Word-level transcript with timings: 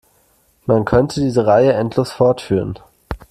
Man 0.65 0.83
könnte 0.83 1.21
diese 1.21 1.45
Reihe 1.45 1.73
endlos 1.73 2.11
fortführen. 2.11 2.79